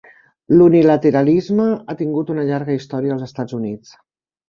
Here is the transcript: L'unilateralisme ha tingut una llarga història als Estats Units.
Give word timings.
L'unilateralisme 0.55 1.69
ha 1.73 1.99
tingut 2.01 2.35
una 2.39 2.49
llarga 2.51 2.81
història 2.81 3.17
als 3.19 3.31
Estats 3.33 3.63
Units. 3.63 3.99